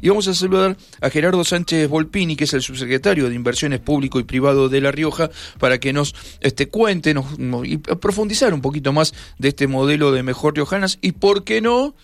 Y 0.00 0.10
vamos 0.10 0.28
a 0.28 0.34
saludar 0.34 0.76
a 1.00 1.10
Gerardo 1.10 1.42
Sánchez 1.42 1.88
Volpini, 1.88 2.36
que 2.36 2.44
es 2.44 2.54
el 2.54 2.62
subsecretario 2.62 3.28
de 3.28 3.34
Inversiones 3.34 3.80
Público 3.80 4.20
y 4.20 4.22
Privado 4.22 4.68
de 4.68 4.80
La 4.80 4.92
Rioja, 4.92 5.28
para 5.58 5.80
que 5.80 5.92
nos 5.92 6.14
este, 6.38 6.68
cuente 6.68 7.14
nos, 7.14 7.26
y 7.64 7.78
profundizar 7.78 8.54
un 8.54 8.60
poquito 8.60 8.92
más 8.92 9.12
de 9.38 9.48
este 9.48 9.66
modelo 9.66 10.12
de 10.12 10.22
Mejor 10.22 10.54
Riojanas 10.54 10.98
y, 11.02 11.10
¿por 11.10 11.42
qué 11.42 11.60
no? 11.60 11.96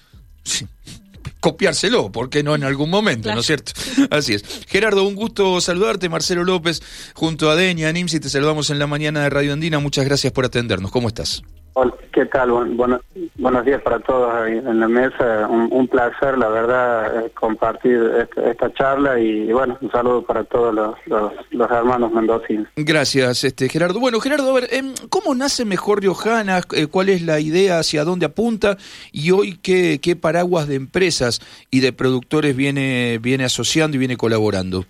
copiárselo, 1.38 2.10
¿por 2.10 2.30
qué 2.30 2.42
no 2.42 2.56
en 2.56 2.64
algún 2.64 2.90
momento, 2.90 3.32
¿no 3.32 3.40
es 3.40 3.46
cierto? 3.46 3.72
Así 4.10 4.34
es. 4.34 4.44
Gerardo, 4.66 5.04
un 5.04 5.14
gusto 5.14 5.60
saludarte. 5.60 6.08
Marcelo 6.08 6.42
López, 6.42 6.82
junto 7.14 7.48
a 7.48 7.54
Deña, 7.54 7.92
Nimsi, 7.92 8.18
te 8.18 8.28
saludamos 8.28 8.70
en 8.70 8.80
la 8.80 8.88
mañana 8.88 9.22
de 9.22 9.30
Radio 9.30 9.52
Andina. 9.52 9.78
Muchas 9.78 10.04
gracias 10.04 10.32
por 10.32 10.44
atendernos. 10.44 10.90
¿Cómo 10.90 11.06
estás? 11.06 11.44
Hola, 11.76 11.92
¿qué 12.12 12.24
tal? 12.26 12.52
Bueno, 12.52 13.00
buenos 13.34 13.64
días 13.64 13.82
para 13.82 13.98
todos 13.98 14.32
ahí 14.32 14.58
en 14.58 14.78
la 14.78 14.86
mesa. 14.86 15.48
Un, 15.48 15.88
placer, 15.88 16.38
la 16.38 16.48
verdad, 16.48 17.26
eh, 17.26 17.32
compartir 17.34 18.00
esta, 18.46 18.72
charla 18.74 19.18
y, 19.18 19.52
bueno, 19.52 19.76
un 19.80 19.90
saludo 19.90 20.22
para 20.22 20.44
todos 20.44 20.72
los, 20.72 20.94
los, 21.50 21.70
hermanos 21.72 22.12
mendocinos. 22.12 22.68
Gracias, 22.76 23.42
este 23.42 23.68
Gerardo. 23.68 23.98
Bueno, 23.98 24.20
Gerardo, 24.20 24.50
a 24.50 24.54
ver, 24.54 24.68
em, 24.70 24.94
¿cómo 25.10 25.34
nace 25.34 25.64
Mejor 25.64 26.00
Riojana? 26.00 26.60
Eh, 26.76 26.86
¿Cuál 26.86 27.08
es 27.08 27.22
la 27.22 27.40
idea? 27.40 27.80
¿Hacia 27.80 28.04
dónde 28.04 28.26
apunta? 28.26 28.76
Y 29.10 29.32
hoy, 29.32 29.58
¿qué, 29.60 29.98
qué 30.00 30.14
paraguas 30.14 30.68
de 30.68 30.76
empresas 30.76 31.40
y 31.72 31.80
de 31.80 31.92
productores 31.92 32.54
viene, 32.54 33.18
viene 33.20 33.42
asociando 33.42 33.96
y 33.96 33.98
viene 33.98 34.16
colaborando? 34.16 34.84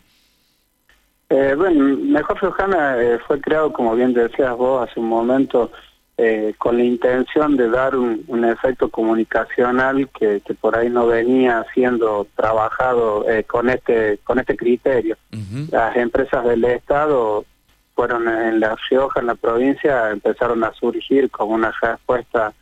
Eh, 1.30 1.54
bueno, 1.56 1.96
Mejor 1.96 2.42
Riojana 2.42 2.98
fue 3.26 3.40
creado, 3.40 3.72
como 3.72 3.94
bien 3.94 4.12
decías 4.12 4.54
vos 4.54 4.86
hace 4.86 5.00
un 5.00 5.08
momento, 5.08 5.70
eh, 6.16 6.54
con 6.58 6.76
la 6.76 6.84
intención 6.84 7.56
de 7.56 7.68
dar 7.68 7.96
un, 7.96 8.44
efecto 8.44 8.88
comunicacional 8.88 10.08
que, 10.10 10.40
por 10.60 10.78
ahí 10.78 10.88
no 10.88 11.06
venía 11.06 11.64
siendo 11.74 12.28
trabajado 12.36 13.28
eh, 13.28 13.42
con 13.44 13.68
este 13.68 14.18
con 14.22 14.38
este 14.38 14.56
criterio. 14.56 15.16
Las 15.70 15.96
empresas 15.96 16.44
del 16.44 16.64
Estado 16.64 17.44
fueron 17.94 18.28
en 18.28 18.60
La 18.60 18.76
Rioja, 18.88 19.20
en 19.20 19.26
la 19.26 19.34
provincia, 19.34 20.10
empezaron 20.10 20.62
a 20.62 20.72
surgir 20.74 21.30
como 21.30 21.54
una 21.54 21.72
respuesta 21.80 22.52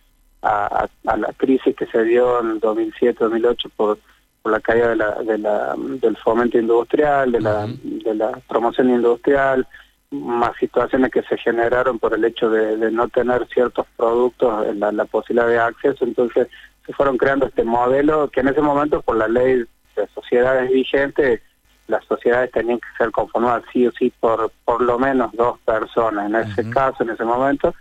a, 0.43 0.89
la 1.05 1.33
crisis 1.37 1.75
que 1.77 1.87
se 1.87 2.05
dio 2.05 2.41
en 2.41 2.61
2007-2008 2.61 3.71
por, 3.77 3.98
por 4.43 4.53
la 4.53 4.61
caída 4.61 4.89
de 4.89 4.97
la, 4.97 5.15
de 5.23 5.39
la, 5.39 5.75
del 5.77 6.17
fomento 6.17 6.59
industrial, 6.59 7.33
de 7.33 7.41
la, 7.41 7.67
de 7.67 8.15
la 8.15 8.33
promoción 8.48 8.91
industrial, 8.91 9.67
más 10.13 10.57
situaciones 10.59 11.11
que 11.11 11.23
se 11.23 11.39
generaron 11.39 11.99
por 11.99 12.15
el 12.15 12.25
hecho 12.25 12.51
de, 12.51 12.91
no 12.91 13.09
tener 13.09 13.47
ciertos 13.49 13.87
productos 13.97 14.67
en 14.67 14.81
la, 14.81 15.05
posibilidad 15.07 15.49
de 15.49 15.59
acceso, 15.59 16.05
entonces 16.05 16.49
se 16.87 16.93
fueron 16.93 17.17
creando 17.17 17.47
este 17.47 17.65
modelo 17.65 18.29
que 18.29 18.41
en 18.41 18.49
ese 18.49 18.61
momento 18.61 19.01
por 19.03 19.17
la 19.17 19.29
ley 19.29 19.65
de 19.97 20.07
sociedades 20.15 20.71
vigente 20.71 21.43
las 21.89 22.05
sociedades 22.05 22.51
tenían 22.53 22.79
que 22.79 22.89
ser 22.97 23.11
conformadas 23.11 23.65
sí 23.73 23.87
o 23.87 23.93
sí 23.93 24.13
por 24.21 24.51
por 24.65 24.83
lo 24.83 24.99
menos 24.99 25.33
dos 25.33 25.59
personas. 25.61 26.27
En 26.27 26.37
ese 26.37 26.71
caso, 26.71 27.03
en 27.03 27.11
ese 27.11 27.25
momento, 27.25 27.75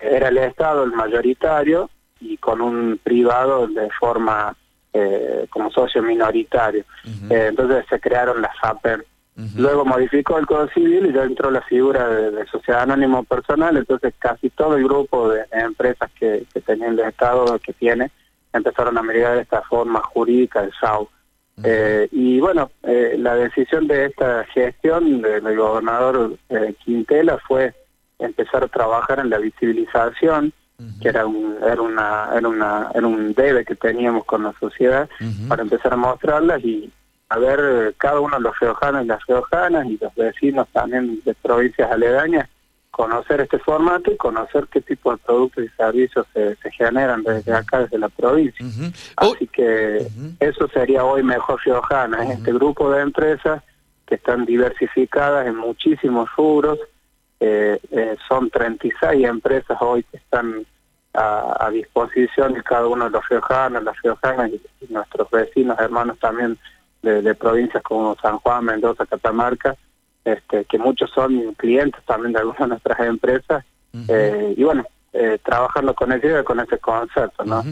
era 0.00 0.28
el 0.28 0.38
Estado 0.38 0.84
el 0.84 0.92
mayoritario 0.92 1.90
y 2.20 2.36
con 2.36 2.60
un 2.60 3.00
privado 3.02 3.66
de 3.66 3.88
forma 3.98 4.54
eh, 4.92 5.46
como 5.50 5.70
socio 5.70 6.02
minoritario. 6.02 6.84
Eh, 7.30 7.46
entonces 7.48 7.84
se 7.88 7.98
crearon 7.98 8.42
las 8.42 8.54
APER 8.62 9.04
Luego 9.56 9.86
modificó 9.86 10.38
el 10.38 10.46
Código 10.46 10.68
Civil 10.74 11.06
y 11.06 11.12
ya 11.12 11.22
entró 11.22 11.50
la 11.50 11.62
figura 11.62 12.06
de, 12.08 12.46
sociedad 12.46 12.82
anónimo 12.82 13.24
personal, 13.24 13.76
entonces 13.76 14.12
casi 14.18 14.50
todo 14.50 14.76
el 14.76 14.84
grupo 14.84 15.30
de, 15.30 15.44
empresas 15.52 16.10
que, 16.18 16.44
que 16.52 16.60
tenían 16.60 16.98
el 16.98 17.06
Estado, 17.06 17.58
que 17.58 17.72
tiene, 17.72 18.10
empezaron 18.52 18.98
a 18.98 19.02
de 19.02 19.40
esta 19.40 19.62
forma 19.62 20.00
jurídica 20.00 20.62
el 20.62 20.72
SAU. 20.78 21.08
Eh, 21.64 22.08
y 22.10 22.40
bueno, 22.40 22.70
eh, 22.82 23.16
la 23.18 23.36
decisión 23.36 23.86
de 23.86 24.06
esta 24.06 24.44
gestión 24.46 25.22
del 25.22 25.56
gobernador 25.56 26.36
eh, 26.48 26.74
Quintela 26.84 27.38
fue 27.46 27.74
empezar 28.18 28.64
a 28.64 28.68
trabajar 28.68 29.20
en 29.20 29.30
la 29.30 29.38
visibilización, 29.38 30.52
que 31.00 31.10
era 31.10 31.26
un, 31.26 31.56
era, 31.62 31.80
una, 31.80 32.30
era, 32.34 32.48
una, 32.48 32.90
era 32.92 33.06
un 33.06 33.34
debe 33.34 33.64
que 33.64 33.76
teníamos 33.76 34.24
con 34.24 34.42
la 34.42 34.52
sociedad, 34.58 35.08
para 35.48 35.62
empezar 35.62 35.92
a 35.92 35.96
mostrarlas 35.96 36.60
y, 36.64 36.90
a 37.32 37.38
ver 37.38 37.60
eh, 37.62 37.94
cada 37.96 38.20
uno 38.20 38.36
de 38.36 38.42
los 38.42 38.58
riojanos 38.60 39.04
y 39.04 39.06
las 39.06 39.26
riojanas 39.26 39.86
y 39.86 39.96
los 39.98 40.14
vecinos 40.14 40.68
también 40.72 41.18
de 41.24 41.34
provincias 41.34 41.90
aledañas, 41.90 42.46
conocer 42.90 43.40
este 43.40 43.58
formato 43.58 44.12
y 44.12 44.18
conocer 44.18 44.68
qué 44.70 44.82
tipo 44.82 45.12
de 45.12 45.16
productos 45.16 45.64
y 45.64 45.68
servicios 45.70 46.26
se, 46.34 46.56
generan 46.72 47.22
desde 47.22 47.54
acá, 47.54 47.80
desde 47.80 47.98
la 47.98 48.10
provincia. 48.10 48.66
Así 49.16 49.46
que 49.46 50.06
eso 50.40 50.68
sería 50.68 51.04
hoy 51.04 51.22
mejor 51.22 51.58
riojana, 51.64 52.22
es 52.24 52.38
este 52.38 52.52
grupo 52.52 52.90
de 52.90 53.00
empresas 53.00 53.62
que 54.06 54.16
están 54.16 54.44
diversificadas 54.44 55.46
en 55.46 55.56
muchísimos 55.56 56.28
rubros, 56.36 56.78
eh, 57.40 57.80
eh, 57.92 58.16
son 58.28 58.50
36 58.50 59.26
empresas 59.26 59.78
hoy 59.80 60.02
que 60.02 60.18
están 60.18 60.66
a, 61.14 61.70
disposición 61.72 62.52
de 62.52 62.62
cada 62.62 62.86
uno 62.86 63.06
de 63.06 63.10
los 63.10 63.26
riojanos, 63.28 63.82
las 63.82 63.96
riojanas 64.02 64.50
y 64.50 64.92
nuestros 64.92 65.30
vecinos, 65.30 65.78
hermanos 65.78 66.18
también 66.18 66.58
de, 67.02 67.34
provincias 67.34 67.82
como 67.82 68.16
San 68.20 68.38
Juan, 68.38 68.64
Mendoza, 68.64 69.06
Catamarca, 69.06 69.76
este, 70.24 70.64
que 70.64 70.78
muchos 70.78 71.10
son 71.10 71.54
clientes 71.54 72.00
también 72.06 72.32
de 72.32 72.38
algunas 72.38 72.60
de 72.60 72.66
nuestras 72.68 73.00
empresas. 73.00 73.64
eh, 74.08 74.54
y 74.56 74.62
bueno, 74.62 74.84
eh, 75.14 75.38
trabajando 75.44 75.94
con 75.94 76.10
ese 76.10 76.42
con 76.42 76.58
ese 76.58 76.78
concepto, 76.78 77.44
¿no? 77.44 77.62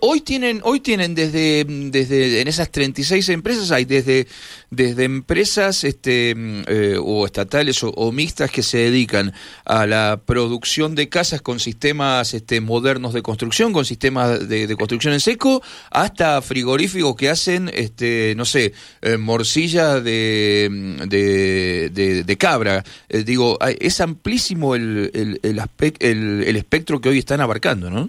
Hoy 0.00 0.20
tienen 0.20 0.60
hoy 0.62 0.80
tienen 0.80 1.14
desde 1.14 1.64
desde 1.64 2.42
en 2.42 2.48
esas 2.48 2.70
36 2.70 3.30
empresas 3.30 3.70
hay 3.70 3.86
desde 3.86 4.26
desde 4.68 5.04
empresas 5.04 5.84
este 5.84 6.34
eh, 6.36 6.98
o 7.02 7.24
estatales 7.24 7.82
o, 7.82 8.12
mixtas 8.12 8.50
que 8.50 8.62
se 8.62 8.76
dedican 8.76 9.32
a 9.64 9.86
la 9.86 10.20
producción 10.26 10.94
de 10.94 11.08
casas 11.08 11.40
con 11.40 11.60
sistemas 11.60 12.34
este 12.34 12.60
modernos 12.60 13.14
de 13.14 13.22
construcción, 13.22 13.72
con 13.72 13.86
sistemas 13.86 14.46
de, 14.46 14.76
construcción 14.76 15.14
en 15.14 15.20
seco, 15.20 15.62
hasta 15.90 16.42
frigoríficos 16.42 17.16
que 17.16 17.30
hacen 17.30 17.70
este 17.72 18.34
no 18.36 18.44
sé, 18.44 18.74
eh, 19.00 19.16
morcilla 19.16 19.98
de 20.00 20.68
de, 21.08 22.22
de, 22.22 22.36
cabra. 22.36 22.84
Eh, 23.08 23.24
digo, 23.24 23.58
es 23.80 24.00
amplísimo 24.02 24.74
el 24.74 25.10
el, 25.14 25.40
el, 25.42 25.62
el, 26.00 26.44
el 26.44 26.56
espectro 26.56 26.81
que 26.84 27.08
hoy 27.08 27.18
están 27.18 27.40
abarcando, 27.40 27.90
¿no? 27.90 28.08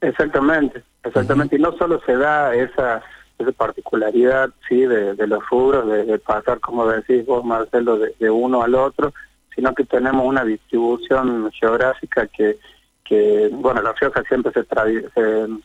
Exactamente, 0.00 0.82
exactamente. 1.02 1.56
Y 1.56 1.58
no 1.58 1.72
solo 1.76 2.00
se 2.04 2.16
da 2.16 2.54
esa, 2.54 3.02
esa 3.38 3.52
particularidad, 3.52 4.50
sí, 4.68 4.80
de, 4.80 5.26
los 5.26 5.42
rubros, 5.50 5.86
de, 5.86 6.18
pasar, 6.18 6.60
como 6.60 6.86
decís 6.86 7.24
vos, 7.26 7.44
Marcelo, 7.44 7.98
de, 7.98 8.30
uno 8.30 8.62
al 8.62 8.74
otro, 8.74 9.12
sino 9.54 9.74
que 9.74 9.84
tenemos 9.84 10.26
una 10.26 10.44
distribución 10.44 11.50
geográfica 11.52 12.26
que, 12.26 12.58
que 13.04 13.48
bueno, 13.52 13.80
la 13.82 13.92
Rioja 13.92 14.22
siempre 14.28 14.52
se, 14.52 14.64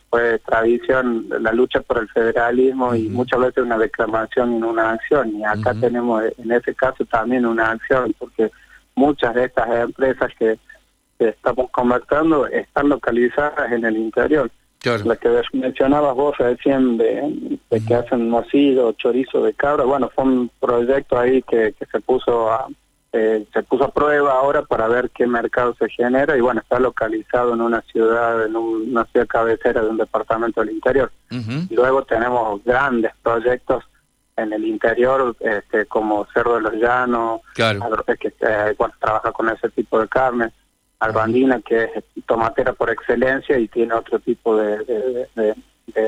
fue 0.08 0.38
tradición 0.38 1.26
la 1.40 1.52
lucha 1.52 1.80
por 1.80 1.98
el 1.98 2.08
federalismo 2.08 2.94
y 2.94 3.08
muchas 3.08 3.40
veces 3.40 3.64
una 3.64 3.78
declamación 3.78 4.58
y 4.58 4.62
una 4.62 4.92
acción. 4.92 5.36
Y 5.36 5.44
acá 5.44 5.74
tenemos, 5.74 6.22
en 6.38 6.52
ese 6.52 6.74
caso, 6.74 7.04
también 7.06 7.44
una 7.44 7.72
acción, 7.72 8.14
porque 8.18 8.50
muchas 8.94 9.34
de 9.34 9.44
estas 9.44 9.68
empresas 9.70 10.30
que 10.38 10.58
que 11.20 11.28
estamos 11.28 11.70
convertiendo 11.70 12.46
están 12.46 12.88
localizadas 12.88 13.70
en 13.70 13.84
el 13.84 13.98
interior. 13.98 14.50
La 15.04 15.16
que 15.16 15.28
mencionabas 15.52 16.14
vos 16.14 16.38
recién 16.38 16.96
de, 16.96 17.58
que 17.86 17.94
hacen 17.94 18.30
mocido, 18.30 18.92
chorizo 18.92 19.42
de 19.42 19.52
cabra, 19.52 19.84
bueno, 19.84 20.10
fue 20.14 20.24
un 20.24 20.50
proyecto 20.58 21.18
ahí 21.18 21.42
que, 21.42 21.74
que 21.78 21.84
se 21.84 22.00
puso 22.00 22.50
a 22.50 22.66
eh, 23.12 23.44
se 23.52 23.64
puso 23.64 23.84
a 23.84 23.90
prueba 23.90 24.32
ahora 24.34 24.62
para 24.62 24.86
ver 24.86 25.10
qué 25.10 25.26
mercado 25.26 25.74
se 25.74 25.88
genera 25.88 26.36
y 26.36 26.40
bueno, 26.40 26.60
está 26.60 26.78
localizado 26.78 27.54
en 27.54 27.60
una 27.60 27.82
ciudad, 27.82 28.46
en 28.46 28.54
una 28.54 29.04
ciudad 29.06 29.26
cabecera 29.26 29.82
de 29.82 29.88
un 29.88 29.96
departamento 29.96 30.60
del 30.60 30.70
interior. 30.70 31.10
Luego 31.70 32.04
tenemos 32.04 32.62
grandes 32.64 33.12
proyectos 33.20 33.84
en 34.36 34.52
el 34.52 34.64
interior, 34.64 35.36
este, 35.40 35.86
como 35.86 36.24
Cerro 36.32 36.54
de 36.54 36.60
los 36.60 36.74
Llanos, 36.74 37.40
claro. 37.54 37.80
que 38.18 38.32
eh, 38.40 38.74
bueno, 38.78 38.94
trabaja 39.00 39.32
con 39.32 39.48
ese 39.50 39.68
tipo 39.70 40.00
de 40.00 40.08
carne. 40.08 40.52
Albandina, 41.00 41.60
que 41.62 41.84
es 41.84 42.04
tomatera 42.26 42.74
por 42.74 42.90
excelencia 42.90 43.58
y 43.58 43.68
tiene 43.68 43.94
otro 43.94 44.18
tipo 44.20 44.56
de, 44.56 45.26
de, 45.34 45.54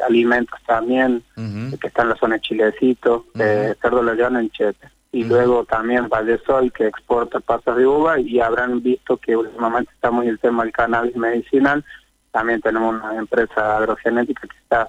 alimentos 0.06 0.60
también, 0.64 1.24
que 1.34 1.88
está 1.88 2.02
en 2.02 2.10
la 2.10 2.16
zona 2.16 2.36
de 2.36 2.42
Chilecito, 2.42 3.26
uh 3.34 3.74
Cerdo 3.80 4.14
Llano 4.14 4.38
en 4.38 4.50
Chepe. 4.50 4.88
Y 5.10 5.24
luego 5.24 5.64
también 5.64 6.08
Valdesol, 6.08 6.72
que 6.72 6.86
exporta 6.86 7.40
pasas 7.40 7.76
de 7.76 7.86
uva, 7.86 8.18
y 8.20 8.40
habrán 8.40 8.82
visto 8.82 9.16
que 9.16 9.36
últimamente 9.36 9.92
está 9.92 10.10
muy 10.10 10.28
el 10.28 10.38
tema 10.38 10.62
del 10.62 10.72
cannabis 10.72 11.16
medicinal. 11.16 11.84
También 12.30 12.60
tenemos 12.60 12.94
una 12.94 13.16
empresa 13.16 13.76
agrogenética 13.76 14.46
que 14.46 14.56
está 14.56 14.88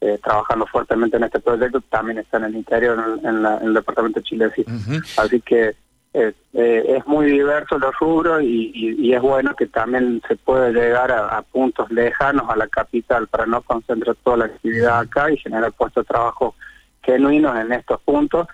eh, 0.00 0.18
trabajando 0.22 0.66
fuertemente 0.66 1.16
en 1.16 1.24
este 1.24 1.40
proyecto, 1.40 1.80
también 1.80 2.18
está 2.18 2.36
en 2.36 2.44
el 2.44 2.56
interior, 2.56 3.18
en, 3.24 3.46
el 3.46 3.74
departamento 3.74 4.20
de 4.20 4.24
Chilecito. 4.24 4.70
Así 5.16 5.40
que 5.40 5.74
eh, 6.14 6.32
es 6.52 7.06
muy 7.08 7.26
diverso 7.26 7.76
los 7.76 7.92
rubros 7.98 8.40
y, 8.40 9.12
es 9.12 9.20
bueno 9.20 9.54
que 9.56 9.66
también 9.66 10.22
se 10.28 10.36
puede 10.36 10.72
llegar 10.72 11.10
a, 11.10 11.42
puntos 11.42 11.90
lejanos 11.90 12.48
a 12.48 12.56
la 12.56 12.68
capital 12.68 13.26
para 13.26 13.46
no 13.46 13.62
concentrar 13.62 14.14
toda 14.22 14.36
la 14.38 14.44
actividad 14.46 15.00
acá 15.00 15.30
y 15.30 15.36
generar 15.36 15.72
puestos 15.72 16.04
de 16.04 16.08
trabajo 16.08 16.54
genuinos 17.02 17.56
en 17.58 17.72
estos 17.72 18.00
puntos, 18.02 18.46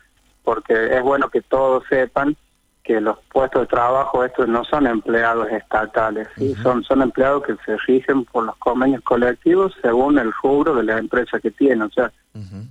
porque 0.43 0.97
es 0.97 1.03
bueno 1.03 1.29
que 1.29 1.43
todos 1.43 1.85
sepan 1.89 2.37
que 2.83 3.01
los 3.01 3.19
puestos 3.31 3.63
de 3.63 3.67
trabajo 3.67 4.25
estos 4.25 4.49
no 4.49 4.65
son 4.65 4.87
empleados 4.87 5.49
estatales, 5.51 6.29
son, 6.63 6.83
son 6.83 7.03
empleados 7.03 7.45
que 7.45 7.57
se 7.67 7.77
rigen 7.87 8.25
por 8.25 8.45
los 8.45 8.57
convenios 8.57 9.03
colectivos 9.03 9.75
según 9.83 10.19
el 10.19 10.33
rubro 10.43 10.75
de 10.75 10.85
la 10.85 10.99
empresa 10.99 11.39
que 11.39 11.51
tienen. 11.51 11.83
O 11.83 11.91
sea, 11.91 12.11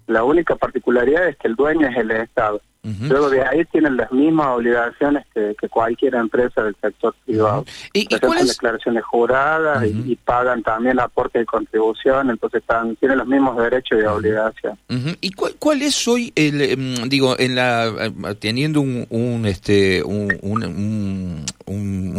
la 0.07 0.23
única 0.23 0.56
particularidad 0.56 1.27
es 1.27 1.38
que 1.38 1.47
el 1.47 1.56
dueño 1.56 1.88
es 1.88 1.97
el 1.97 2.11
Estado. 2.11 2.61
Luego 2.81 3.29
de 3.29 3.44
ahí 3.44 3.65
tienen 3.65 3.97
las 3.97 4.09
mismas 4.11 4.47
obligaciones 4.47 5.25
que, 5.33 5.53
cualquier 5.69 6.15
empresa 6.15 6.63
del 6.63 6.75
sector 6.81 7.13
privado. 7.25 7.65
¿Y, 7.94 8.01
y 8.01 8.47
declaraciones 8.47 9.03
juradas 9.03 9.85
y, 9.85 10.15
pagan 10.15 10.63
también 10.63 11.00
aporte 11.00 11.39
de 11.39 11.45
contribución, 11.45 12.29
entonces 12.29 12.61
están, 12.61 12.95
tienen 12.95 13.17
los 13.17 13.27
mismos 13.27 13.57
derechos 13.57 14.00
y 14.01 14.06
obligaciones. 14.06 14.79
¿Y 15.19 15.31
cuál, 15.31 15.81
es 15.81 16.07
hoy, 16.07 16.31
el, 16.35 16.62
em, 16.62 17.09
digo, 17.09 17.38
en 17.38 17.55
la 17.55 17.88
eh, 17.88 18.35
teniendo 18.39 18.81
un, 18.81 19.05
un 19.09 19.45
este 19.45 20.01
un, 20.03 20.38
un, 20.41 20.63
un, 20.63 21.45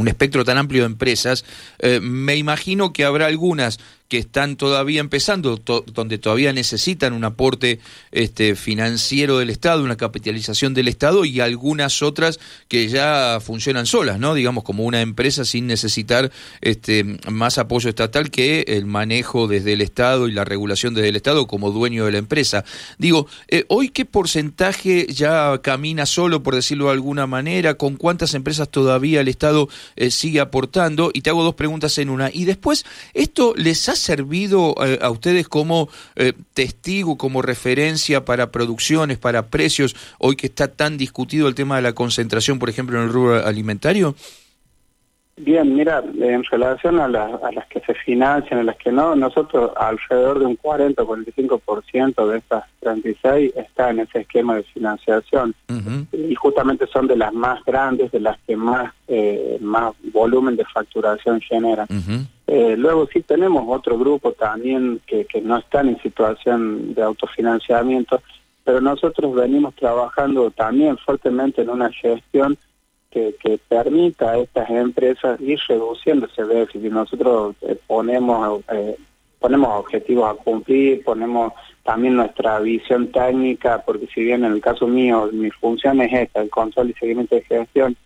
espectro 0.09 0.45
tan 0.45 0.59
amplio 0.59 0.83
de 0.83 0.87
empresas, 0.87 1.45
eh, 1.79 2.01
me 2.01 2.37
imagino 2.37 2.93
que 2.93 3.05
habrá 3.05 3.27
algunas 3.27 3.79
que 4.11 4.19
están 4.19 4.57
todavía 4.57 5.01
empezando, 5.01 5.57
donde 5.57 6.19
todavía 6.19 6.53
necesitan 6.53 7.13
un 7.13 7.23
aporte 7.23 7.79
este, 8.11 8.57
financiero 8.57 9.39
del 9.39 9.51
Estado, 9.51 9.85
una 9.85 9.97
capitalización 9.97 10.75
del 10.75 10.89
Estado, 10.89 11.25
y 11.25 11.39
algunas 11.39 12.03
otras 12.03 12.41
que 12.67 12.89
ya 12.89 13.39
funcionan 13.41 13.87
solas, 13.87 14.19
¿no? 14.19 14.35
Digamos, 14.35 14.65
como 14.65 14.85
una 14.85 15.01
empresa 15.01 15.45
sin 15.45 15.69
necesitar 15.69 16.33
este, 16.61 17.05
más 17.31 17.59
apoyo 17.59 17.89
estatal 17.89 18.33
que 18.33 18.63
el 18.67 18.85
manejo 18.85 19.47
desde 19.47 19.75
el 19.75 19.81
Estado 19.81 20.27
y 20.27 20.33
la 20.33 20.45
regulación 20.45 20.93
desde 20.93 21.11
el 21.11 21.15
Estado 21.15 21.47
como 21.47 21.71
dueño 21.71 22.05
de 22.05 22.11
la 22.11 22.19
empresa. 22.19 22.65
Digo, 22.99 23.29
eh, 23.47 23.65
¿hoy 23.69 23.91
qué 23.91 24.07
porcentaje 24.07 25.07
ya 25.07 25.57
camina 25.63 26.05
solo, 26.05 26.43
por 26.43 26.57
decirlo 26.57 26.87
de 26.87 26.95
alguna 26.95 27.29
manera? 27.29 27.75
¿Con 27.75 27.95
cuántas 27.95 28.35
empresas 28.35 28.69
todavía 28.71 29.21
el 29.21 29.29
Estado 29.29 29.40
eh, 29.97 30.11
sigue 30.11 30.41
aportando? 30.41 31.11
Y 31.13 31.23
te 31.23 31.31
hago 31.31 31.43
dos 31.43 31.55
preguntas 31.55 31.97
en 31.99 32.11
una. 32.11 32.31
Y 32.33 32.45
después, 32.45 32.85
¿esto 33.15 33.55
les 33.57 33.89
hace 33.89 34.01
servido 34.01 34.75
eh, 34.85 34.99
a 35.01 35.11
ustedes 35.11 35.49
como 35.49 35.89
eh, 36.17 36.33
testigo, 36.55 37.17
como 37.17 37.43
referencia 37.43 38.25
para 38.25 38.51
producciones, 38.51 39.19
para 39.19 39.49
precios, 39.49 39.97
hoy 40.19 40.37
que 40.37 40.47
está 40.47 40.69
tan 40.69 40.99
discutido 40.99 41.49
el 41.49 41.55
tema 41.55 41.77
de 41.77 41.83
la 41.83 41.93
concentración, 41.93 42.59
por 42.59 42.69
ejemplo, 42.69 42.99
en 42.99 43.05
el 43.05 43.13
rubro 43.13 43.47
alimentario? 43.47 44.15
Bien, 45.43 45.75
mira, 45.75 46.05
en 46.19 46.45
relación 46.45 47.01
a, 47.01 47.05
a, 47.05 47.09
las 47.53 47.67
que 47.69 47.81
se 47.81 47.95
financian, 47.95 48.61
a 48.61 48.63
las 48.63 48.77
que 48.77 48.93
no, 48.93 49.17
nosotros 49.17 49.71
alrededor 49.75 50.39
de 50.39 50.45
un 50.45 50.57
40 50.57 51.03
o 51.03 51.17
45% 51.17 52.27
de 52.29 52.39
estas 52.39 52.65
36 52.81 53.53
está 53.57 53.89
en 53.89 54.01
ese 54.01 54.21
esquema 54.21 54.57
de 54.57 54.65
financiación. 54.65 55.55
Y 56.13 56.35
justamente 56.35 56.87
son 56.89 57.07
de 57.07 57.17
las 57.17 57.33
más 57.33 57.65
grandes, 57.65 58.13
de 58.13 58.21
las 58.21 58.39
que 58.47 58.55
más 58.55 58.93
eh, 59.09 59.57
más 59.63 59.95
volumen 60.13 60.57
de 60.57 60.65
facturación 60.67 61.41
generan. 61.41 61.87
Eh, 62.47 62.75
luego 62.77 63.09
sí 63.11 63.23
tenemos 63.23 63.65
otro 63.67 63.99
grupo 63.99 64.33
también 64.33 65.01
que, 65.07 65.25
que 65.25 65.41
no 65.41 65.57
están 65.57 65.89
en 65.89 66.03
situación 66.03 66.93
de 66.95 67.03
autofinanciamiento, 67.03 68.21
pero 68.63 68.83
nosotros 68.83 69.35
venimos 69.35 69.75
trabajando 69.75 70.51
también 70.51 70.99
fuertemente 70.99 71.63
en 71.63 71.71
una 71.71 71.91
gestión 71.91 72.59
que, 73.11 73.59
permita 73.69 74.33
a 74.33 74.39
estas 74.39 74.71
empresas 74.71 75.41
ir 75.41 75.59
reduciendo 75.69 76.27
ese 76.27 76.45
déficit. 76.45 76.93
Nosotros 76.93 77.57
eh, 77.63 77.77
ponemos 77.87 78.63
eh, 78.73 78.97
ponemos 79.39 79.71
objetivos 79.81 80.31
a 80.31 80.35
cumplir, 80.35 81.03
ponemos 81.03 81.53
también 81.83 82.17
nuestra 82.17 82.61
visión 82.61 83.11
técnica, 83.11 83.83
porque 83.85 84.07
si 84.15 84.23
bien 84.23 84.45
en 84.45 84.53
el 84.53 84.61
caso 84.61 84.87
mío 84.87 85.31
mi 85.33 85.51
función 85.51 86.01
es 86.03 86.13
esta, 86.13 86.43
el 86.43 86.51
control 86.51 86.91
y 86.91 86.95
seguimiento 86.95 87.35
de 87.35 87.43
gestión, 87.43 87.97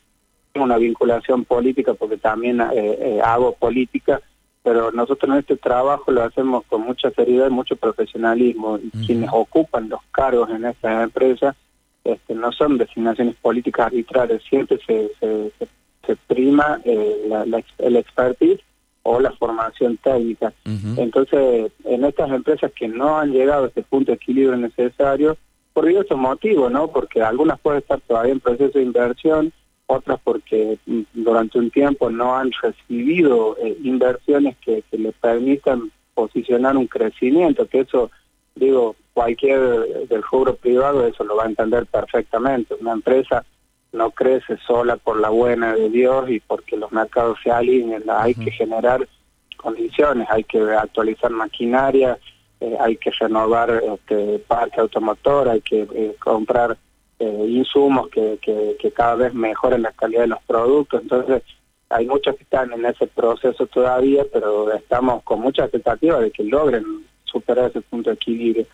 tengo 0.53 0.65
una 0.65 0.79
vinculación 0.79 1.45
política 1.45 1.95
porque 1.95 2.17
también 2.17 2.61
eh, 2.73 3.21
hago 3.23 3.53
política, 3.53 4.21
pero 4.63 4.93
nosotros 4.93 5.31
en 5.33 5.39
este 5.39 5.57
trabajo 5.57 6.13
lo 6.13 6.23
hacemos 6.23 6.65
con 6.69 6.83
mucha 6.83 7.11
seriedad 7.11 7.49
y 7.49 7.53
mucho 7.53 7.75
profesionalismo. 7.77 8.79
Y 8.79 8.91
quienes 9.05 9.29
ocupan 9.33 9.89
los 9.89 10.01
cargos 10.13 10.49
en 10.51 10.65
estas 10.65 11.03
empresas 11.03 11.57
este, 12.05 12.35
no 12.35 12.53
son 12.53 12.79
designaciones 12.79 13.35
políticas 13.37 13.87
arbitrarias, 13.87 14.43
siempre 14.49 14.79
se, 14.87 15.11
se, 15.19 16.17
prima 16.27 16.81
eh, 16.85 17.25
la, 17.29 17.65
el 17.79 17.97
expertise 17.97 18.61
o 19.03 19.21
la 19.21 19.33
formación 19.33 19.97
técnica. 19.99 20.53
Entonces, 20.97 21.73
en 21.85 22.05
estas 22.05 22.31
empresas 22.31 22.73
que 22.73 22.89
no 22.89 23.19
han 23.19 23.33
llegado 23.33 23.65
a 23.65 23.69
este 23.69 23.83
punto 23.83 24.13
de 24.13 24.17
equilibrio 24.17 24.57
necesario, 24.57 25.37
por 25.73 25.87
diversos 25.87 26.17
motivos, 26.17 26.71
¿no? 26.71 26.89
Porque 26.89 27.21
algunas 27.21 27.59
pueden 27.61 27.81
estar 27.81 28.01
todavía 28.01 28.33
en 28.33 28.41
proceso 28.41 28.79
de 28.79 28.85
inversión, 28.85 29.53
otras 29.87 30.19
porque 30.23 30.79
mm, 30.87 31.01
durante 31.13 31.59
un 31.59 31.71
tiempo 31.71 32.11
no 32.11 32.37
han 32.37 32.51
recibido 32.63 33.57
eh, 33.61 33.77
inversiones 33.83 34.57
que, 34.59 34.83
que 34.91 34.99
les 34.99 35.15
permitan 35.15 35.91
posicionar 36.15 36.77
un 36.77 36.87
crecimiento, 36.87 37.67
que 37.67 37.81
eso, 37.81 38.11
digo, 38.55 38.95
cualquier 39.15 40.07
del 40.09 40.23
rubro 40.23 40.57
privado 40.57 41.07
eso 41.07 41.25
lo 41.25 41.37
va 41.37 41.45
a 41.45 41.49
entender 41.49 41.87
perfectamente. 41.87 42.75
Una 42.81 42.93
empresa 42.93 43.45
no 43.93 44.11
crece 44.11 44.59
sola 44.67 44.97
por 44.97 45.19
la 45.19 45.31
buena 45.31 45.75
de 45.75 45.89
Dios 45.89 46.29
y 46.29 46.41
porque 46.41 46.77
los 46.77 46.93
mercados 46.93 47.39
se 47.43 47.51
alineen, 47.51 48.03
hay 48.09 48.35
que 48.35 48.51
generar 48.51 49.09
condiciones, 49.57 50.29
hay 50.31 50.45
que 50.45 50.61
actualizar 50.61 51.31
maquinaria, 51.31 52.19
eh, 52.61 52.77
hay 52.81 52.97
que 52.97 53.11
renovar 53.13 53.71
este, 53.71 54.41
parque 54.41 54.81
automotor, 54.81 55.49
hay 55.49 55.61
que 55.61 55.83
eh, 55.95 56.17
comprar 56.19 56.77
eh, 57.21 57.47
insumos 57.49 58.09
que, 58.09 58.39
que, 58.43 58.77
que 58.79 58.91
cada 58.91 59.15
vez 59.15 59.33
mejoren 59.33 59.83
la 59.83 59.93
calidad 59.93 60.23
de 60.23 60.29
los 60.29 60.43
productos. 60.43 61.01
Entonces, 61.01 61.43
hay 61.89 62.07
muchos 62.07 62.35
que 62.37 62.43
están 62.43 62.73
en 62.73 62.85
ese 62.85 63.07
proceso 63.07 63.67
todavía, 63.67 64.25
pero 64.33 64.73
estamos 64.73 65.23
con 65.23 65.41
mucha 65.41 65.63
expectativa 65.63 66.19
de 66.21 66.33
que 66.33 66.43
logren 66.43 66.85
superar 67.25 67.71
ese 67.71 67.81
punto 67.81 68.11
de 68.11 68.17
equilibrio. 68.17 68.67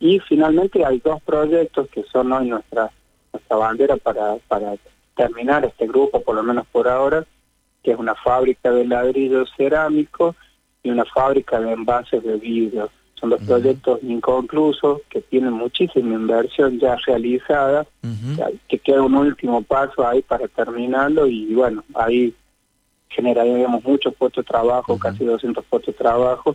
Y 0.00 0.20
finalmente 0.20 0.84
hay 0.84 1.00
dos 1.00 1.20
proyectos 1.22 1.88
que 1.88 2.04
son 2.04 2.32
hoy 2.32 2.48
nuestra, 2.48 2.90
nuestra 3.32 3.56
bandera 3.56 3.96
para, 3.96 4.36
para 4.46 4.74
terminar 5.16 5.64
este 5.64 5.86
grupo, 5.86 6.22
por 6.22 6.36
lo 6.36 6.42
menos 6.42 6.66
por 6.68 6.88
ahora, 6.88 7.24
que 7.82 7.92
es 7.92 7.98
una 7.98 8.14
fábrica 8.14 8.70
de 8.70 8.86
ladrillos 8.86 9.50
cerámicos 9.56 10.36
y 10.82 10.90
una 10.90 11.04
fábrica 11.04 11.60
de 11.60 11.72
envases 11.72 12.22
de 12.22 12.36
vidrio. 12.36 12.90
Son 13.14 13.30
dos 13.30 13.42
proyectos 13.42 13.98
inconclusos 14.04 15.00
que 15.08 15.20
tienen 15.20 15.52
muchísima 15.52 16.14
inversión 16.14 16.78
ya 16.78 16.94
realizada, 17.04 17.84
que 18.68 18.78
queda 18.78 19.02
un 19.02 19.16
último 19.16 19.62
paso 19.62 20.06
ahí 20.06 20.22
para 20.22 20.46
terminarlo 20.46 21.26
y 21.26 21.52
bueno, 21.52 21.82
ahí 21.94 22.32
generaríamos 23.08 23.82
muchos 23.82 24.14
puestos 24.14 24.44
de 24.44 24.48
trabajo, 24.48 24.96
casi 24.98 25.24
200 25.24 25.64
puestos 25.64 25.94
de 25.94 25.98
trabajo 25.98 26.54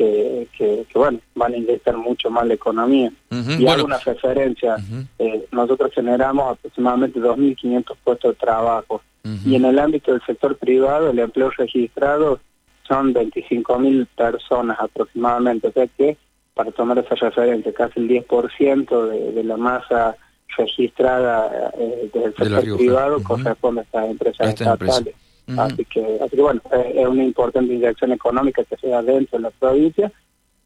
que, 0.00 0.86
bueno, 0.94 1.20
van 1.34 1.54
a 1.54 1.56
inyectar 1.56 1.96
mucho 1.96 2.30
más 2.30 2.46
la 2.46 2.54
economía. 2.54 3.12
y 3.30 3.66
hago 3.66 3.84
una 3.84 3.98
referencia, 3.98 4.76
eh, 5.18 5.46
nosotros 5.52 5.92
generamos 5.94 6.52
aproximadamente 6.52 7.20
2.500 7.20 7.96
puestos 8.02 8.32
de 8.32 8.36
trabajo. 8.36 9.02
Y 9.44 9.54
en 9.54 9.66
el 9.66 9.78
ámbito 9.78 10.12
del 10.12 10.22
sector 10.22 10.56
privado 10.56 11.10
el 11.10 11.18
empleo 11.18 11.50
registrado 11.50 12.40
son 12.88 13.12
25.000 13.12 14.06
personas 14.16 14.78
aproximadamente, 14.80 15.68
o 15.68 15.72
sea 15.72 15.86
que 15.86 16.16
para 16.54 16.70
tomar 16.72 16.98
esa 16.98 17.14
referencia, 17.14 17.72
casi 17.72 18.00
el 18.00 18.08
10% 18.08 19.08
de, 19.08 19.32
de 19.32 19.44
la 19.44 19.56
masa 19.56 20.16
registrada 20.56 21.70
eh, 21.78 22.10
del 22.12 22.34
sector 22.34 22.76
privado 22.76 23.22
corresponde 23.22 23.82
a 23.82 23.84
estas 23.84 24.10
empresas. 24.10 24.48
estatales. 24.48 25.14
Así 25.58 25.84
que, 25.84 26.18
así 26.22 26.36
que 26.36 26.42
bueno, 26.42 26.60
es 26.94 27.06
una 27.06 27.24
importante 27.24 27.72
inyección 27.72 28.12
económica 28.12 28.64
que 28.64 28.76
se 28.76 28.88
da 28.88 29.02
dentro 29.02 29.38
de 29.38 29.42
la 29.44 29.50
provincia 29.50 30.12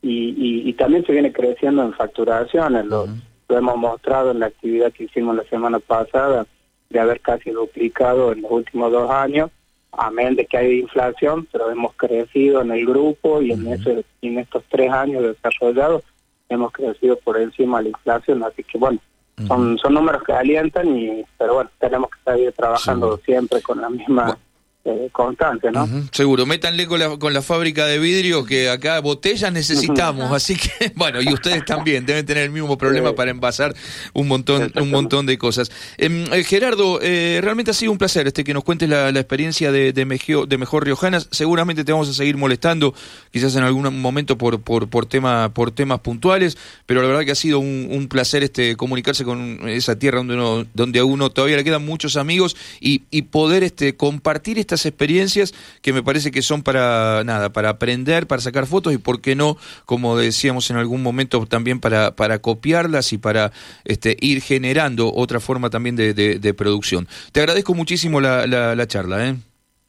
y, 0.02 0.68
y, 0.68 0.72
también 0.74 1.04
se 1.06 1.12
viene 1.12 1.32
creciendo 1.32 1.82
en 1.82 1.94
facturaciones. 1.94 2.84
Lo, 2.86 3.06
lo 3.48 3.58
hemos 3.58 3.76
mostrado 3.76 4.32
en 4.32 4.40
la 4.40 4.46
actividad 4.46 4.92
que 4.92 5.04
hicimos 5.04 5.36
la 5.36 5.44
semana 5.44 5.78
pasada 5.78 6.46
de 6.90 7.00
haber 7.00 7.20
casi 7.20 7.50
duplicado 7.50 8.32
en 8.32 8.42
los 8.42 8.50
últimos 8.50 8.92
dos 8.92 9.10
años, 9.10 9.50
amén 9.92 10.36
de 10.36 10.46
que 10.46 10.58
hay 10.58 10.80
inflación, 10.80 11.46
pero 11.50 11.70
hemos 11.70 11.94
crecido 11.94 12.62
en 12.62 12.72
el 12.72 12.84
grupo 12.84 13.40
y 13.42 13.52
en, 13.52 13.66
ese, 13.68 14.04
en 14.22 14.38
estos 14.38 14.62
tres 14.68 14.90
años 14.90 15.22
desarrollados 15.22 16.02
hemos 16.48 16.72
crecido 16.72 17.16
por 17.16 17.38
encima 17.38 17.78
de 17.78 17.84
la 17.84 17.88
inflación. 17.90 18.42
Así 18.42 18.62
que 18.62 18.78
bueno, 18.78 18.98
son, 19.46 19.78
son 19.78 19.94
números 19.94 20.22
que 20.22 20.32
alientan, 20.32 20.96
y 20.96 21.24
pero 21.38 21.54
bueno, 21.54 21.70
tenemos 21.78 22.10
que 22.10 22.30
seguir 22.30 22.52
trabajando 22.52 23.16
siempre 23.24 23.60
con 23.62 23.80
la 23.80 23.90
misma 23.90 24.38
eh, 24.86 25.08
constante, 25.12 25.72
¿no? 25.72 25.88
seguro, 26.12 26.44
métanle 26.44 26.86
con 26.86 27.00
la, 27.00 27.16
con 27.16 27.32
la 27.32 27.40
fábrica 27.40 27.86
de 27.86 27.98
vidrio 27.98 28.44
que 28.44 28.68
acá 28.68 29.00
botellas 29.00 29.50
necesitamos, 29.50 30.30
así 30.30 30.56
que 30.56 30.92
bueno, 30.96 31.22
y 31.22 31.32
ustedes 31.32 31.64
también 31.64 32.04
deben 32.04 32.26
tener 32.26 32.44
el 32.44 32.50
mismo 32.50 32.76
problema 32.76 33.14
para 33.14 33.30
envasar 33.30 33.74
un 34.12 34.28
montón 34.28 34.70
un 34.74 34.90
montón 34.90 35.24
de 35.24 35.38
cosas. 35.38 35.70
Em, 35.96 36.30
eh, 36.32 36.44
Gerardo, 36.44 37.00
eh, 37.00 37.40
realmente 37.42 37.70
ha 37.70 37.74
sido 37.74 37.92
un 37.92 37.98
placer 37.98 38.26
este 38.26 38.44
que 38.44 38.52
nos 38.52 38.62
cuentes 38.62 38.86
la, 38.88 39.08
experiencia 39.08 39.72
de, 39.72 39.94
de, 39.94 40.04
de 40.04 40.58
Mejor 40.58 40.84
Riojanas, 40.84 41.28
seguramente 41.30 41.82
te 41.82 41.92
vamos 41.92 42.10
a 42.10 42.12
seguir 42.12 42.36
molestando, 42.36 42.94
quizás 43.32 43.56
en 43.56 43.62
algún 43.62 44.00
momento 44.02 44.36
por 44.36 44.60
por 44.60 44.88
por 44.88 45.06
tema 45.06 45.48
por 45.54 45.70
temas 45.70 46.00
puntuales, 46.00 46.58
pero 46.84 47.00
la 47.00 47.08
verdad 47.08 47.24
que 47.24 47.30
ha 47.30 47.36
sido 47.36 47.58
un, 47.58 47.88
un 47.90 48.08
placer 48.08 48.42
este 48.42 48.76
comunicarse 48.76 49.24
con 49.24 49.66
esa 49.66 49.98
tierra 49.98 50.18
donde 50.18 50.34
uno 50.34 50.66
donde 50.74 50.98
a 50.98 51.06
uno 51.06 51.30
todavía 51.30 51.56
le 51.56 51.64
quedan 51.64 51.86
muchos 51.86 52.16
amigos 52.16 52.54
y, 52.80 53.04
y 53.10 53.22
poder 53.22 53.62
este 53.62 53.96
compartir 53.96 54.58
esta 54.58 54.73
experiencias 54.86 55.54
que 55.82 55.92
me 55.92 56.02
parece 56.02 56.30
que 56.30 56.42
son 56.42 56.62
para 56.62 57.22
nada, 57.24 57.52
para 57.52 57.70
aprender, 57.70 58.26
para 58.26 58.42
sacar 58.42 58.66
fotos 58.66 58.92
y 58.92 58.98
por 58.98 59.20
qué 59.20 59.34
no, 59.34 59.56
como 59.86 60.16
decíamos 60.16 60.70
en 60.70 60.76
algún 60.76 61.02
momento, 61.02 61.46
también 61.46 61.80
para, 61.80 62.16
para 62.16 62.40
copiarlas 62.40 63.12
y 63.12 63.18
para 63.18 63.52
este, 63.84 64.16
ir 64.20 64.42
generando 64.42 65.12
otra 65.14 65.40
forma 65.40 65.70
también 65.70 65.96
de, 65.96 66.14
de, 66.14 66.54
producción. 66.54 67.08
Te 67.32 67.40
agradezco 67.40 67.74
muchísimo 67.74 68.20
la, 68.20 68.46
la, 68.46 68.86
charla. 68.86 69.28
¿eh? 69.28 69.36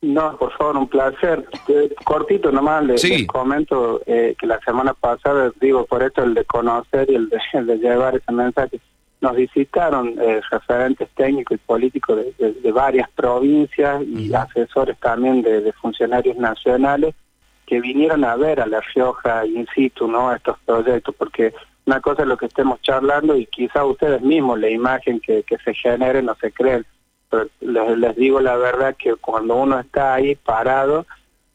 No, 0.01 0.37
por 0.37 0.51
favor, 0.57 0.77
un 0.77 0.87
placer. 0.87 1.45
Eh, 1.67 1.93
cortito 2.03 2.51
nomás, 2.51 2.83
les, 2.85 3.27
comento 3.27 4.01
eh, 4.05 4.35
que 4.39 4.47
la 4.47 4.59
semana 4.61 4.93
pasada, 4.93 5.51
digo, 5.59 5.85
por 5.85 6.03
esto 6.03 6.23
el 6.23 6.33
de 6.33 6.45
conocer 6.45 7.09
y 7.09 7.15
el 7.15 7.29
de, 7.29 7.39
el 7.53 7.67
de 7.67 7.77
llevar 7.77 8.15
ese 8.15 8.31
mensaje 8.31 8.79
nos 9.25 9.35
visitaron 9.35 10.13
eh, 10.21 10.39
referentes 10.51 11.09
técnicos 11.15 11.55
y 11.55 11.57
políticos 11.57 12.19
de, 12.37 12.71
varias 12.71 13.09
provincias 13.09 14.03
y 14.03 14.31
asesores 14.35 14.99
también 14.99 15.41
de, 15.41 15.73
funcionarios 15.73 16.37
nacionales 16.37 17.15
que 17.65 17.81
vinieron 17.81 18.23
a 18.23 18.35
ver 18.35 18.61
a 18.61 18.67
La 18.67 18.81
Rioja 18.81 19.43
in 19.47 19.65
situ 19.73 20.07
no 20.07 20.31
estos 20.31 20.59
proyectos, 20.63 21.15
porque 21.17 21.55
una 21.87 21.99
cosa 22.01 22.21
es 22.21 22.27
lo 22.27 22.37
que 22.37 22.45
estemos 22.45 22.79
charlando 22.81 23.35
y 23.35 23.47
quizá 23.47 23.83
ustedes 23.83 24.21
mismos 24.21 24.59
la 24.59 24.69
imagen 24.69 25.19
que, 25.19 25.41
que 25.41 25.57
se 25.57 25.73
genere 25.73 26.21
no 26.21 26.35
se 26.35 26.51
creen, 26.51 26.85
pero 27.31 27.47
les, 27.61 27.97
les 27.97 28.15
digo 28.15 28.39
la 28.39 28.57
verdad 28.57 28.95
que 28.95 29.15
cuando 29.15 29.55
uno 29.55 29.79
está 29.79 30.13
ahí 30.13 30.35
parado, 30.35 31.07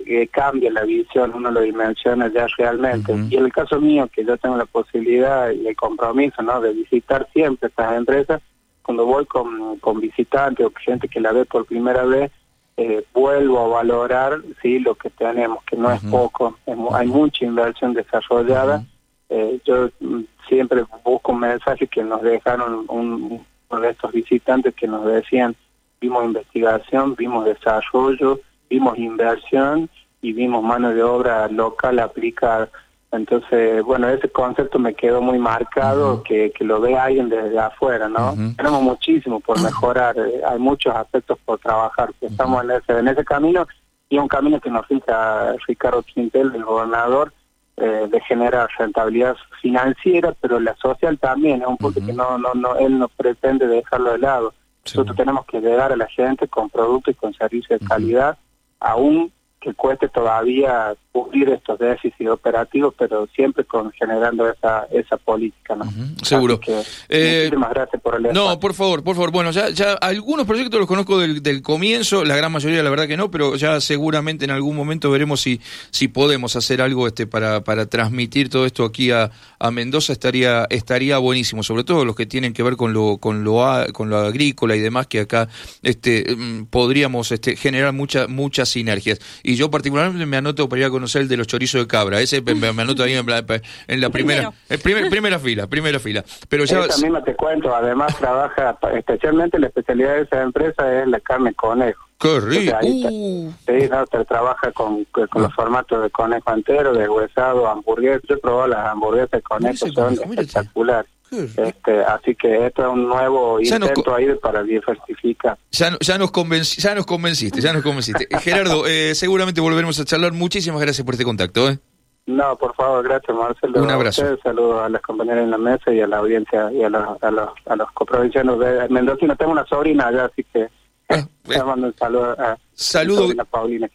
que 0.05 0.29
cambia 0.29 0.71
la 0.71 0.83
visión, 0.85 1.33
uno 1.35 1.51
lo 1.51 1.61
dimensiona 1.61 2.29
ya 2.29 2.47
realmente. 2.57 3.15
Y 3.29 3.37
en 3.37 3.45
el 3.45 3.53
caso 3.53 3.81
mío, 3.81 4.09
que 4.13 4.25
yo 4.25 4.37
tengo 4.37 4.57
la 4.57 4.67
posibilidad 4.67 5.51
y 5.51 5.67
el 5.67 5.77
compromiso 5.77 6.43
¿no? 6.43 6.61
de 6.61 6.73
visitar 6.73 7.29
siempre 7.33 7.69
estas 7.69 7.97
empresas, 7.97 8.41
cuando 8.83 9.07
voy 9.07 9.27
con, 9.27 9.79
con 9.79 10.01
visitantes 10.01 10.67
o 10.67 10.73
gente 10.85 11.09
que 11.09 11.21
la 11.21 11.33
ve 11.33 11.45
por 11.45 11.67
primera 11.67 12.05
vez, 12.05 12.31
eh, 12.77 13.05
vuelvo 13.13 13.61
a 13.61 13.69
valorar 13.69 14.41
sí 14.63 14.79
lo 14.79 14.95
que 14.95 15.11
tenemos, 15.11 15.63
que 15.65 15.77
no 15.77 15.93
es 15.93 16.01
poco, 16.05 16.57
hay 16.93 17.07
mucha 17.07 17.45
inversión 17.45 17.93
desarrollada. 17.93 18.85
eh, 19.29 19.61
yo 19.65 19.91
mm, 20.01 20.23
siempre 20.49 20.85
busco 21.05 21.33
un 21.33 21.41
mensaje 21.41 21.87
que 21.87 22.03
nos 22.03 22.23
dejaron 22.23 22.87
un, 22.89 23.45
uno 23.69 23.81
de 23.81 23.91
estos 23.91 24.13
visitantes 24.13 24.75
que 24.75 24.89
nos 24.89 25.05
decían, 25.05 25.55
vimos 26.01 26.25
investigación, 26.25 27.15
vimos 27.15 27.45
desarrollo, 27.45 28.41
vimos 28.71 28.97
inversión 28.97 29.91
y 30.23 30.33
vimos 30.33 30.63
mano 30.63 30.95
de 30.95 31.03
obra 31.03 31.49
local 31.49 31.99
aplicada. 31.99 32.71
Entonces, 33.13 33.83
bueno, 33.83 34.09
ese 34.09 34.29
concepto 34.29 34.79
me 34.79 34.95
quedó 34.95 35.21
muy 35.21 35.39
marcado, 35.39 36.23
que, 36.23 36.53
que 36.53 36.65
lo 36.65 36.81
ve 36.81 36.97
alguien 36.97 37.29
desde 37.29 37.59
afuera, 37.59 38.09
¿no? 38.09 38.35
Tenemos 38.57 38.83
muchísimo 38.83 39.41
por 39.41 39.61
mejorar, 39.61 40.17
eh, 40.17 40.41
hay 40.49 40.61
muchos 40.61 40.95
aspectos 40.95 41.37
por 41.45 41.59
trabajar, 41.59 42.13
estamos 42.21 42.63
en 42.63 42.71
ese, 42.71 42.99
en 42.99 43.09
ese 43.09 43.25
camino 43.25 43.67
y 44.09 44.19
un 44.19 44.29
camino 44.29 44.61
que 44.61 44.71
nos 44.71 44.87
fija 44.87 45.55
Ricardo 45.67 46.03
Quintel, 46.03 46.53
el 46.55 46.65
gobernador, 46.65 47.33
eh, 47.77 48.07
de 48.09 48.21
generar 48.21 48.69
rentabilidad 48.79 49.37
financiera, 49.61 50.33
pero 50.41 50.61
la 50.61 50.77
social 50.77 51.19
también, 51.19 51.63
es 51.63 51.67
un 51.67 51.79
punto 51.79 52.01
que 52.05 52.13
no, 52.13 52.39
no, 52.39 52.55
no, 52.55 52.77
él 52.77 52.97
no 52.97 53.09
pretende 53.09 53.67
dejarlo 53.67 54.13
de 54.13 54.19
lado. 54.19 54.55
Nosotros 54.85 55.17
tenemos 55.17 55.47
que 55.47 55.61
llegar 55.61 55.93
a 55.93 55.97
la 55.97 56.07
gente 56.07 56.47
con 56.47 56.71
productos 56.71 57.13
y 57.13 57.17
con 57.17 57.35
servicios 57.35 57.81
de 57.81 57.87
calidad 57.87 58.39
aún 58.81 59.33
que 59.61 59.75
cueste 59.75 60.09
todavía 60.09 60.95
cubrir 61.13 61.49
estos 61.49 61.79
déficits 61.79 62.31
operativos, 62.31 62.95
pero 62.97 63.27
siempre 63.35 63.65
con 63.65 63.91
generando 63.93 64.49
esa 64.49 64.87
esa 64.93 65.17
política, 65.17 65.75
¿no? 65.75 65.85
seguro. 66.23 66.61
Eh, 67.09 67.45
muchísimas 67.45 67.71
gracias 67.71 68.03
por 68.03 68.15
el 68.15 68.33
No, 68.33 68.61
por 68.61 68.75
favor, 68.75 69.03
por 69.03 69.17
favor. 69.17 69.33
Bueno, 69.33 69.51
ya 69.51 69.71
ya 69.71 69.95
algunos 69.95 70.47
proyectos 70.47 70.79
los 70.79 70.89
conozco 70.89 71.19
del, 71.19 71.43
del 71.43 71.63
comienzo, 71.63 72.25
la 72.25 72.37
gran 72.37 72.53
mayoría 72.53 72.83
la 72.83 72.91
verdad 72.91 73.09
que 73.09 73.17
no, 73.17 73.31
pero 73.31 73.57
ya 73.57 73.81
seguramente 73.81 74.45
en 74.45 74.53
algún 74.53 74.77
momento 74.77 75.11
veremos 75.11 75.41
si 75.41 75.61
si 75.91 76.07
podemos 76.07 76.55
hacer 76.55 76.81
algo 76.81 77.09
este 77.09 77.27
para 77.27 77.65
para 77.65 77.87
transmitir 77.87 78.49
todo 78.49 78.65
esto 78.65 78.85
aquí 78.85 79.11
a, 79.11 79.31
a 79.59 79.71
Mendoza 79.73 80.13
estaría 80.13 80.67
estaría 80.71 81.19
buenísimo, 81.19 81.65
sobre 81.65 81.83
todo 81.83 82.05
los 82.05 82.15
que 82.15 82.27
tienen 82.27 82.53
que 82.53 82.63
ver 82.63 82.77
con 82.77 82.93
lo 82.93 83.19
con 83.19 83.43
lo 83.43 83.65
con 83.93 84.11
lo 84.11 84.19
agrícola 84.19 84.77
y 84.77 84.81
demás 84.81 85.09
que 85.09 85.21
acá 85.21 85.49
este 85.83 86.37
mm, 86.37 86.67
podríamos 86.67 87.33
este 87.33 87.57
generar 87.57 87.93
muchas 87.93 88.29
muchas 88.29 88.69
sinergias. 88.69 89.19
Y 89.43 89.57
yo 89.57 89.71
particularmente 89.71 90.25
me 90.25 90.37
anoto 90.37 90.69
para 90.69 90.81
ir 90.81 90.87
a 90.87 91.00
conocer 91.01 91.23
el 91.23 91.29
de 91.29 91.37
los 91.39 91.47
chorizos 91.47 91.81
de 91.81 91.87
cabra. 91.87 92.21
Ese 92.21 92.43
me, 92.43 92.69
anoto 92.69 93.03
ahí 93.03 93.15
en 93.15 93.25
la, 93.25 93.43
en 93.89 94.01
la 94.01 94.11
primera, 94.11 94.53
primera 94.83 95.39
fila, 95.39 95.67
primera 95.67 95.99
fila. 95.99 96.23
Pero 96.49 96.65
ya... 96.67 96.85
Esa 96.85 97.01
misma 97.01 97.25
te 97.25 97.35
cuento, 97.35 97.75
además 97.75 98.15
trabaja, 98.19 98.79
especialmente 98.95 99.59
la 99.59 99.69
especialidad 99.69 100.17
de 100.17 100.23
esa 100.23 100.43
empresa 100.43 101.01
es 101.01 101.09
la 101.09 101.19
carne 101.21 101.55
conejo. 101.55 102.05
¡Qué 102.19 102.39
rico! 102.39 102.77
Uh. 102.83 103.51
Sí, 103.67 103.89
no, 103.91 104.07
te 104.07 104.25
trabaja 104.27 104.71
con, 104.73 105.05
con 105.07 105.43
los 105.43 105.55
formatos 105.55 106.03
de 106.03 106.11
conejo 106.11 106.53
entero, 106.53 106.93
de 106.93 107.09
huesado, 107.09 107.67
hamburguesas. 107.67 108.21
Yo 108.29 108.35
he 108.35 108.39
probado 108.39 108.69
las 108.69 108.87
hamburguesas 108.89 109.31
de 109.31 109.43
conejo, 109.43 109.87
son 109.89 110.13
espectaculares. 110.13 111.11
Este, 111.31 112.03
así 112.05 112.35
que 112.35 112.67
esto 112.67 112.83
es 112.83 112.89
un 112.89 113.09
nuevo 113.09 113.61
intento 113.61 114.15
ahí 114.15 114.35
para 114.43 114.63
diversificar. 114.63 115.57
Ya, 115.71 115.97
ya, 116.01 116.19
nos 116.19 116.31
ya 116.77 116.95
nos 116.95 117.07
convenciste, 117.07 117.61
ya 117.61 117.73
nos 117.73 117.83
convenciste. 117.83 118.27
Gerardo, 118.41 118.87
eh, 118.87 119.15
seguramente 119.15 119.61
volveremos 119.61 119.99
a 120.01 120.05
charlar. 120.05 120.33
Muchísimas 120.33 120.81
gracias 120.81 121.05
por 121.05 121.15
este 121.15 121.25
contacto. 121.25 121.69
¿eh? 121.71 121.79
No, 122.27 122.57
por 122.57 122.75
favor, 122.75 123.05
gracias 123.05 123.37
Marcelo. 123.37 123.83
Un 123.83 123.91
abrazo. 123.91 124.37
Saludos 124.43 124.83
a 124.83 124.89
las 124.89 125.03
compañeras 125.03 125.45
en 125.45 125.51
la 125.51 125.59
mesa 125.59 125.93
y 125.93 126.01
a 126.01 126.07
la 126.07 126.19
audiencia 126.19 126.71
y 126.73 126.83
a 126.83 126.89
los, 126.89 127.23
a 127.23 127.31
los, 127.31 127.51
a 127.67 127.77
los 127.77 127.91
coprovincianos 127.93 128.59
de 128.59 128.89
Mendoza. 128.89 129.35
Tengo 129.37 129.53
una 129.53 129.67
sobrina 129.67 130.09
allá, 130.09 130.27
así 130.27 130.45
que 130.53 130.69
ah, 131.11 131.29
eh. 131.49 131.63
mando 131.65 131.89
un 131.89 131.95
saludo 131.97 132.31
a 132.41 132.59
saludo, 132.73 133.45
Paulina. 133.51 133.91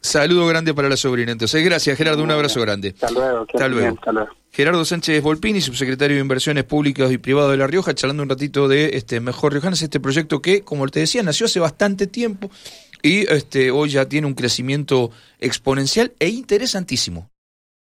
Saludo 0.00 0.46
grande 0.46 0.72
para 0.72 0.88
la 0.88 0.96
sobrina. 0.96 1.32
Entonces, 1.32 1.64
gracias 1.64 1.96
Gerardo, 1.98 2.22
un 2.22 2.30
abrazo 2.30 2.60
grande. 2.60 2.90
Hasta 2.90 3.10
luego. 3.10 3.46
Hasta 3.52 3.68
luego. 3.68 3.96
hasta 3.98 4.12
luego. 4.12 4.30
Gerardo 4.52 4.84
Sánchez 4.84 5.22
Volpini, 5.22 5.60
subsecretario 5.60 6.16
de 6.16 6.22
Inversiones 6.22 6.64
Públicas 6.64 7.12
y 7.12 7.18
Privadas 7.18 7.52
de 7.52 7.56
La 7.58 7.66
Rioja, 7.66 7.94
charlando 7.94 8.22
un 8.22 8.28
ratito 8.28 8.66
de 8.66 8.90
este 8.94 9.20
Mejor 9.20 9.52
Riojanas, 9.52 9.82
este 9.82 10.00
proyecto 10.00 10.42
que, 10.42 10.62
como 10.62 10.88
te 10.88 11.00
decía, 11.00 11.22
nació 11.22 11.46
hace 11.46 11.60
bastante 11.60 12.06
tiempo 12.06 12.50
y 13.02 13.30
este 13.32 13.70
hoy 13.70 13.90
ya 13.90 14.06
tiene 14.06 14.26
un 14.26 14.34
crecimiento 14.34 15.10
exponencial 15.38 16.12
e 16.18 16.28
interesantísimo. 16.28 17.30